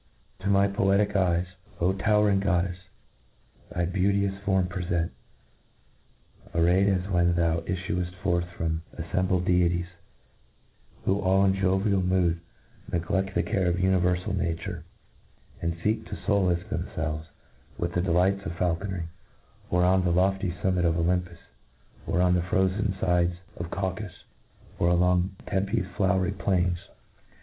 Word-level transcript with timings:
To 0.39 0.47
my 0.47 0.67
poetic 0.67 1.15
eyes,' 1.15 1.45
O 1.79 1.93
towering 1.93 2.39
goddcfs, 2.39 2.79
thy 3.69 3.85
beauteous 3.85 4.33
form 4.43 4.65
prefent, 4.65 5.11
arrayed 6.55 6.89
as 6.89 7.07
when 7.07 7.35
thou 7.35 7.59
iffueft 7.67 8.15
forth 8.15 8.45
among 8.59 8.81
affcniT 8.97 9.27
bled 9.27 9.45
deities, 9.45 9.85
who 11.05 11.19
all 11.19 11.45
in 11.45 11.53
jovial 11.53 12.01
mood 12.01 12.39
negledl 12.89 13.31
the 13.35 13.43
care 13.43 13.67
of 13.67 13.75
univerfal 13.75 14.33
liature, 14.39 14.81
and 15.61 15.77
feek 15.81 16.07
to 16.07 16.15
folace 16.15 16.63
themT 16.69 16.91
felves 16.95 17.27
with 17.77 17.93
the 17.93 18.01
delights 18.01 18.43
of 18.47 18.53
faukonry, 18.53 19.03
or 19.69 19.83
on 19.85 20.03
the 20.03 20.09
lofty 20.09 20.49
fummit 20.49 20.81
^of 20.83 20.95
Olympus, 20.97 21.37
or 22.07 22.21
on 22.21 22.33
the 22.33 22.41
frozen 22.41 22.93
fides 22.99 23.35
of 23.55 23.67
Caucafus, 23.69 24.23
or 24.79 24.87
along 24.87 25.35
Tcmpe's 25.45 25.95
flowery 25.95 26.31
plains. 26.31 26.79